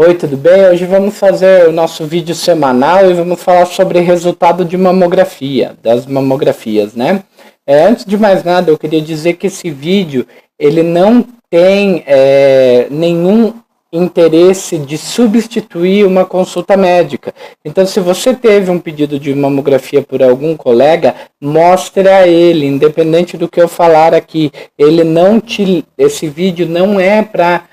[0.00, 0.64] Oi, tudo bem?
[0.66, 6.06] Hoje vamos fazer o nosso vídeo semanal e vamos falar sobre resultado de mamografia, das
[6.06, 7.24] mamografias, né?
[7.66, 10.24] É, antes de mais nada, eu queria dizer que esse vídeo
[10.56, 13.54] ele não tem é, nenhum
[13.92, 17.34] interesse de substituir uma consulta médica.
[17.64, 23.36] Então, se você teve um pedido de mamografia por algum colega, mostre a ele, independente
[23.36, 24.52] do que eu falar aqui.
[24.78, 27.64] Ele não te, esse vídeo não é para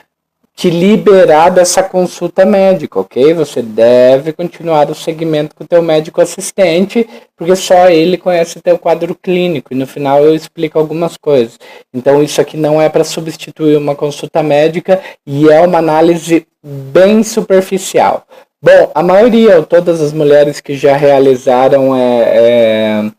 [0.56, 3.34] te liberar dessa consulta médica, ok?
[3.34, 7.06] Você deve continuar o segmento com o teu médico assistente,
[7.36, 11.60] porque só ele conhece teu quadro clínico e no final eu explico algumas coisas.
[11.94, 17.22] Então isso aqui não é para substituir uma consulta médica e é uma análise bem
[17.22, 18.26] superficial.
[18.62, 23.12] Bom, a maioria ou todas as mulheres que já realizaram é, é,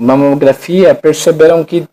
[0.00, 1.86] mamografia perceberam que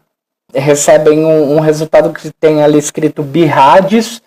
[0.55, 4.21] recebem um, um resultado que tem ali escrito BIRADS,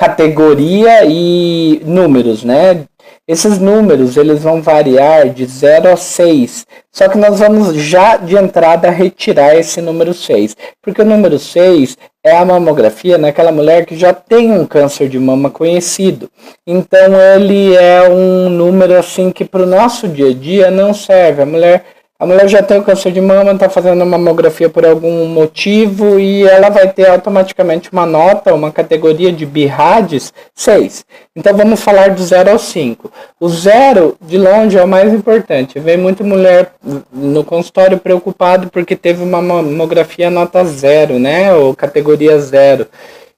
[0.00, 2.84] categoria e números, né?
[3.28, 6.66] Esses números eles vão variar de 0 a 6.
[6.90, 10.56] Só que nós vamos já de entrada retirar esse número 6.
[10.80, 15.18] Porque o número 6 é a mamografia naquela mulher que já tem um câncer de
[15.18, 16.30] mama conhecido.
[16.66, 21.42] Então ele é um número assim que para o nosso dia a dia não serve.
[21.42, 21.84] A mulher
[22.20, 26.46] a mulher já tem o câncer de mama, está fazendo mamografia por algum motivo e
[26.46, 31.06] ela vai ter automaticamente uma nota, uma categoria de BIRADS 6.
[31.34, 33.10] Então vamos falar do 0 ao 5.
[33.40, 35.80] O 0, de longe, é o mais importante.
[35.80, 36.72] Vem muita mulher
[37.10, 41.54] no consultório preocupado porque teve uma mamografia nota 0, né?
[41.54, 42.86] Ou categoria 0.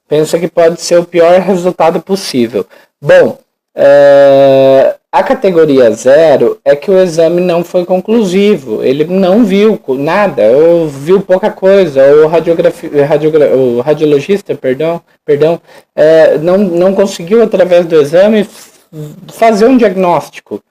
[0.08, 2.66] Pensa que pode ser o pior resultado possível.
[3.00, 3.38] Bom,
[3.76, 10.42] é, a categoria zero é que o exame não foi conclusivo, ele não viu nada,
[10.52, 15.60] ou viu pouca coisa, ou radiografia, radiogra, o radiologista, perdão, perdão
[15.94, 18.48] é, não, não conseguiu através do exame
[19.30, 20.62] fazer um diagnóstico.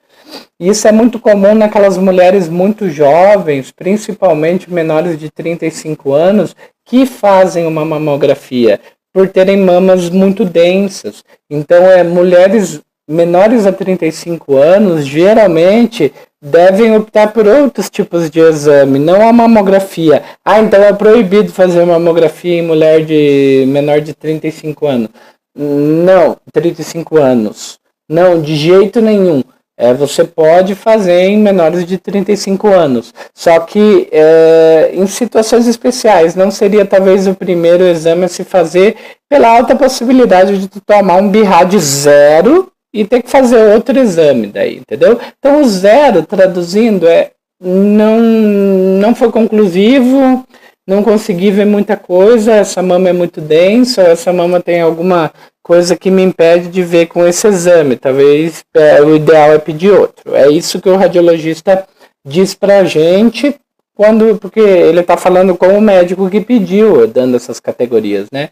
[0.58, 7.64] Isso é muito comum naquelas mulheres muito jovens, principalmente menores de 35 anos, que fazem
[7.64, 8.80] uma mamografia
[9.12, 11.22] por terem mamas muito densas.
[11.48, 18.98] Então, é mulheres menores a 35 anos geralmente devem optar por outros tipos de exame,
[18.98, 20.22] não a mamografia.
[20.44, 25.08] Ah, então é proibido fazer mamografia em mulher de menor de 35 anos.
[25.54, 27.78] Não, 35 anos.
[28.08, 29.42] Não, de jeito nenhum.
[29.78, 33.12] É, você pode fazer em menores de 35 anos.
[33.34, 38.96] Só que é, em situações especiais, não seria talvez o primeiro exame a se fazer
[39.28, 44.76] pela alta possibilidade de tomar um BIRAD zero e ter que fazer outro exame daí,
[44.76, 45.18] entendeu?
[45.38, 47.30] Então o zero, traduzindo, é
[47.60, 50.44] não, não foi conclusivo,
[50.86, 55.32] não consegui ver muita coisa, essa mama é muito densa, essa mama tem alguma
[55.62, 57.96] coisa que me impede de ver com esse exame.
[57.96, 60.34] Talvez é, o ideal é pedir outro.
[60.34, 61.86] É isso que o radiologista
[62.26, 63.54] diz pra gente
[63.94, 68.48] quando, porque ele está falando com o médico que pediu, dando essas categorias, né?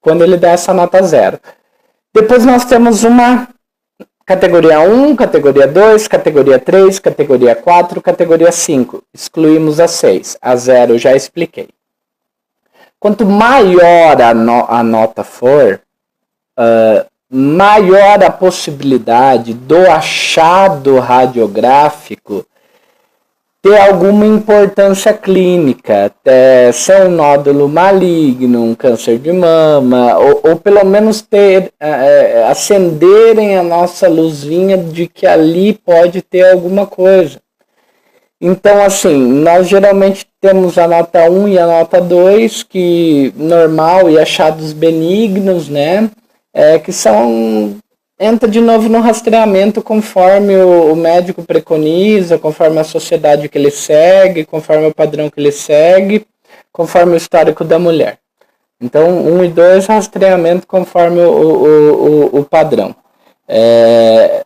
[0.00, 1.40] Quando ele dá essa nota zero.
[2.14, 3.48] Depois nós temos uma
[4.26, 9.02] Categoria 1, categoria 2, categoria 3, categoria 4, categoria 5.
[9.12, 10.38] Excluímos a 6.
[10.40, 11.68] A 0 já expliquei.
[12.98, 15.78] Quanto maior a, no a nota for,
[16.58, 22.46] uh, maior a possibilidade do achado radiográfico
[23.64, 30.56] ter alguma importância clínica, é, ser um nódulo maligno, um câncer de mama, ou, ou
[30.56, 36.86] pelo menos ter é, é, acenderem a nossa luzinha de que ali pode ter alguma
[36.86, 37.40] coisa.
[38.38, 44.18] Então, assim, nós geralmente temos a nota 1 e a nota 2, que normal e
[44.18, 46.10] achados benignos, né?
[46.52, 47.76] É, que são
[48.24, 53.70] entra de novo no rastreamento conforme o, o, médico preconiza, conforme a sociedade que ele
[53.70, 56.26] segue, conforme o padrão que ele segue,
[56.72, 58.18] conforme o histórico da mulher.
[58.80, 62.94] Então, um e dois, rastreamento conforme o, o, o, o padrão.
[63.46, 64.44] É,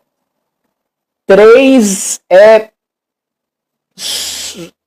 [1.25, 2.69] três é,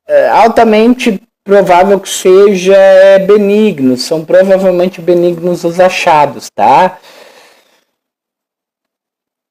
[0.07, 2.77] é altamente provável que seja
[3.27, 6.99] benigno, são provavelmente benignos os achados, tá?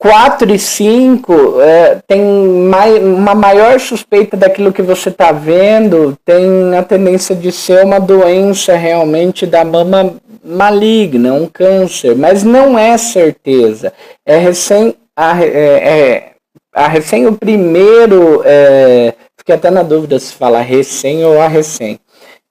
[0.02, 6.76] 4 e 5 é, tem mai, uma maior suspeita daquilo que você está vendo, tem
[6.76, 12.98] a tendência de ser uma doença realmente da mama maligna, um câncer, mas não é
[12.98, 13.94] certeza.
[14.26, 16.32] É recém, a, é, é,
[16.74, 22.00] a recém o primeiro, é, fiquei até na dúvida se fala recém ou a recém.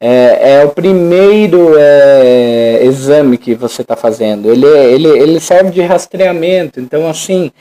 [0.01, 4.51] É, é o primeiro é, exame que você está fazendo.
[4.51, 6.81] Ele, ele, ele serve de rastreamento.
[6.81, 7.53] Então, assim,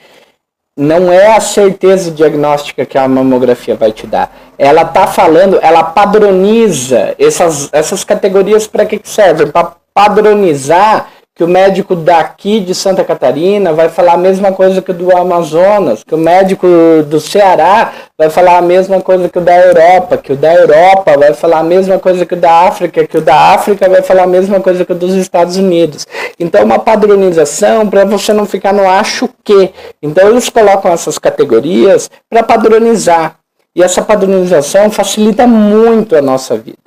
[0.76, 4.34] não é a certeza diagnóstica que a mamografia vai te dar.
[4.58, 9.48] Ela está falando, ela padroniza essas, essas categorias para que, que servem?
[9.48, 11.10] Para padronizar
[11.40, 15.16] que o médico daqui de Santa Catarina vai falar a mesma coisa que o do
[15.16, 16.68] Amazonas, que o médico
[17.08, 21.18] do Ceará vai falar a mesma coisa que o da Europa, que o da Europa
[21.18, 24.24] vai falar a mesma coisa que o da África, que o da África vai falar
[24.24, 26.06] a mesma coisa que o dos Estados Unidos.
[26.38, 29.72] Então, uma padronização para você não ficar no acho que.
[30.04, 33.36] Então, eles colocam essas categorias para padronizar.
[33.74, 36.79] E essa padronização facilita muito a nossa vida.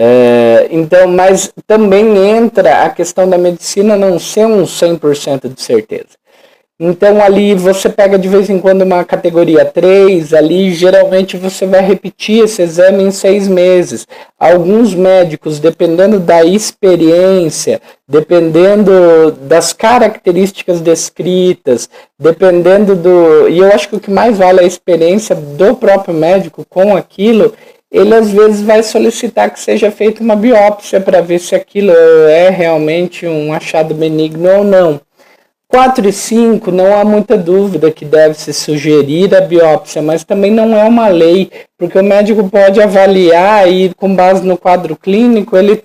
[0.00, 6.16] É, então, mas também entra a questão da medicina não ser um 100% de certeza.
[6.80, 11.80] Então, ali você pega de vez em quando uma categoria 3, ali geralmente você vai
[11.80, 14.06] repetir esse exame em seis meses.
[14.38, 23.48] Alguns médicos, dependendo da experiência, dependendo das características descritas, dependendo do.
[23.48, 26.96] E eu acho que o que mais vale é a experiência do próprio médico com
[26.96, 27.52] aquilo
[27.90, 32.50] ele às vezes vai solicitar que seja feita uma biópsia para ver se aquilo é
[32.50, 35.00] realmente um achado benigno ou não.
[35.70, 40.50] 4 e 5, não há muita dúvida que deve se sugerir a biópsia, mas também
[40.50, 45.56] não é uma lei, porque o médico pode avaliar e, com base no quadro clínico,
[45.58, 45.82] ele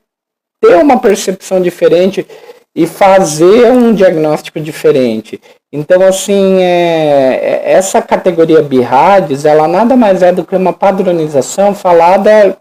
[0.61, 2.25] ter uma percepção diferente
[2.75, 5.39] e fazer um diagnóstico diferente.
[5.71, 11.73] Então, assim, é, é, essa categoria BIRADS, ela nada mais é do que uma padronização
[11.73, 12.57] falada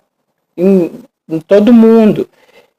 [0.57, 0.91] em,
[1.29, 2.29] em todo mundo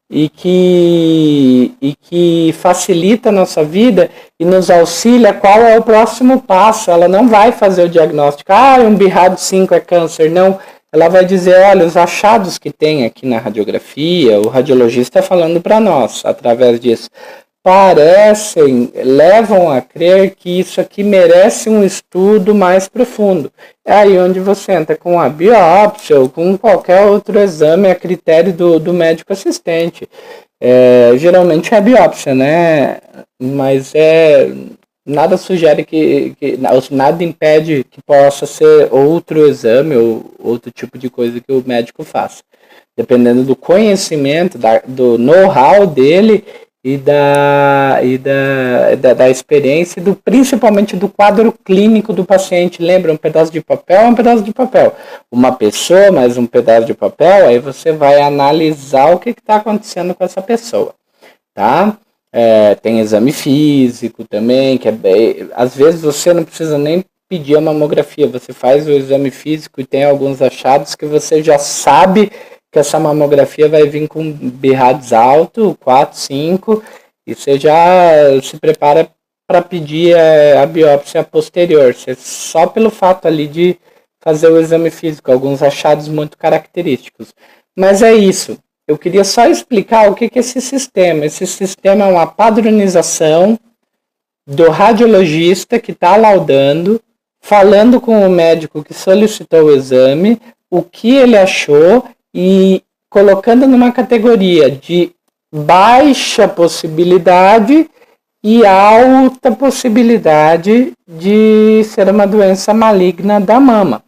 [0.09, 6.41] e que, e que facilita a nossa vida e nos auxilia qual é o próximo
[6.41, 6.91] passo.
[6.91, 10.59] Ela não vai fazer o diagnóstico, ah, um BIRAD 5 é câncer, não.
[10.93, 15.79] Ela vai dizer, olha, os achados que tem aqui na radiografia, o radiologista falando para
[15.79, 17.09] nós, através disso
[17.63, 23.49] parecem, levam a crer que isso aqui merece um estudo mais profundo.
[23.85, 28.51] É aí onde você entra com a biópsia ou com qualquer outro exame a critério
[28.51, 30.07] do, do médico assistente.
[30.61, 32.97] É, geralmente é a biópsia, né?
[33.41, 34.51] Mas é
[35.05, 36.57] nada sugere que, que
[36.91, 42.03] nada impede que possa ser outro exame ou outro tipo de coisa que o médico
[42.03, 42.43] faça.
[42.95, 46.45] Dependendo do conhecimento, da, do know-how dele
[46.83, 52.83] e da, e da, da, da, experiência, do, principalmente do quadro clínico do paciente.
[52.83, 54.93] Lembra, um pedaço de papel é um pedaço de papel.
[55.31, 60.13] Uma pessoa mais um pedaço de papel, aí você vai analisar o que está acontecendo
[60.13, 60.93] com essa pessoa.
[61.53, 61.97] Tá?
[62.35, 67.55] É, tem exame físico também, que é bem, às vezes você não precisa nem pedir
[67.55, 72.31] a mamografia, você faz o exame físico e tem alguns achados que você já sabe
[72.71, 76.83] que essa mamografia vai vir com BIRADS alto, 4, 5,
[77.27, 79.07] e você já se prepara
[79.47, 81.93] para pedir a, a biópsia posterior.
[81.93, 83.77] Você, só pelo fato ali de
[84.23, 87.33] fazer o exame físico, alguns achados muito característicos.
[87.77, 88.57] Mas é isso.
[88.87, 91.25] Eu queria só explicar o que, é esse sistema.
[91.25, 93.57] Esse sistema é uma padronização
[94.45, 97.01] do radiologista que está laudando,
[97.41, 100.39] falando com o médico que solicitou o exame,
[100.69, 102.03] o que ele achou
[102.33, 105.11] e colocando numa categoria de
[105.53, 107.89] baixa possibilidade
[108.43, 114.03] e alta possibilidade de ser uma doença maligna da mama.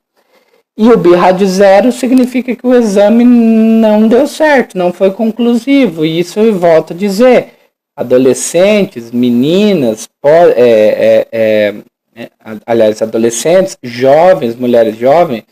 [0.78, 6.06] E o BIRAD zero significa que o exame não deu certo, não foi conclusivo.
[6.06, 7.54] E isso eu volto a dizer:
[7.96, 11.76] adolescentes, meninas, é, é, é,
[12.16, 12.30] é,
[12.66, 15.44] aliás, adolescentes, jovens, mulheres jovens,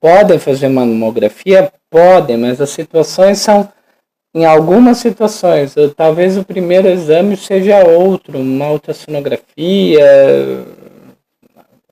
[0.00, 3.68] podem fazer mamografia Podem, mas as situações são,
[4.32, 10.06] em algumas situações, talvez o primeiro exame seja outro, uma ultrassonografia,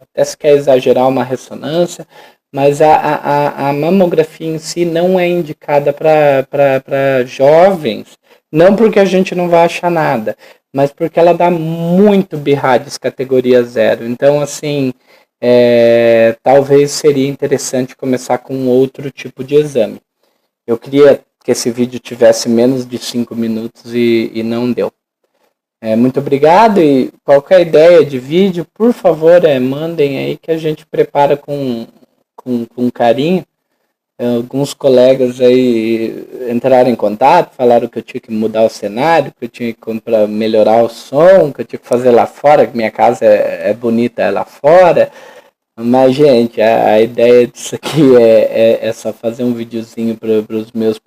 [0.00, 2.07] até se quer exagerar uma ressonância,
[2.52, 8.18] mas a, a, a mamografia em si não é indicada para jovens,
[8.50, 10.36] não porque a gente não vai achar nada,
[10.72, 14.06] mas porque ela dá muito birrades categoria zero.
[14.06, 14.92] Então, assim,
[15.40, 20.00] é, talvez seria interessante começar com outro tipo de exame.
[20.66, 24.92] Eu queria que esse vídeo tivesse menos de 5 minutos e, e, não deu.
[25.80, 30.58] É, muito obrigado e qualquer ideia de vídeo, por favor, é, mandem aí que a
[30.58, 31.86] gente prepara com,
[32.42, 33.45] com, com carinho.
[34.21, 39.33] É, alguns colegas aí entraram em contato, falaram que eu tinha que mudar o cenário,
[39.38, 42.66] que eu tinha que comprar, melhorar o som, que eu tinha que fazer lá fora,
[42.66, 45.12] que minha casa é, é bonita é lá fora.
[45.80, 50.57] Mas, gente, a, a ideia disso aqui é, é, é só fazer um videozinho para
[50.57, 50.99] os meus